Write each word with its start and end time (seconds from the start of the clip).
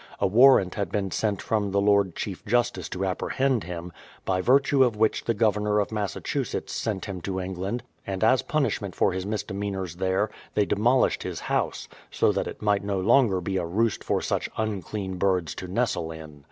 A 0.19 0.25
warrant 0.25 0.73
had 0.73 0.91
been 0.91 1.11
sent 1.11 1.43
from 1.43 1.69
the 1.69 1.79
Lord 1.79 2.15
Chief 2.15 2.43
Justice 2.43 2.89
to 2.89 3.05
apprehend 3.05 3.65
him, 3.65 3.93
by 4.25 4.41
virtue 4.41 4.83
of 4.83 4.95
which 4.95 5.25
the 5.25 5.35
Governor 5.35 5.77
of 5.79 5.91
Massachusetts 5.91 6.73
sent 6.73 7.05
him 7.05 7.21
to 7.21 7.39
England; 7.39 7.83
and 8.07 8.23
as 8.23 8.41
punishment 8.41 8.95
for 8.95 9.11
his 9.13 9.27
misdemeanours 9.27 9.97
there, 9.97 10.31
they 10.55 10.65
demolished 10.65 11.21
his 11.21 11.41
house, 11.41 11.87
so 12.09 12.31
that 12.31 12.47
it 12.47 12.63
might 12.63 12.83
no 12.83 12.99
longer 12.99 13.39
be 13.41 13.57
a 13.57 13.65
roost 13.67 14.03
for 14.03 14.23
such 14.23 14.49
unclean 14.57 15.17
birds 15.19 15.53
to 15.53 15.67
nestle 15.67 16.11
in. 16.11 16.39